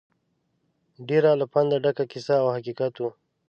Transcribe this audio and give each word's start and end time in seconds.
ډېره 1.07 1.31
له 1.39 1.45
پنده 1.53 1.77
ډکه 1.83 2.03
کیسه 2.11 2.35
او 2.43 2.47
حقیقت 2.55 2.93
وه. 2.97 3.11